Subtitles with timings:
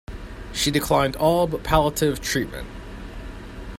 [0.51, 2.67] She declined all but palliative treatment.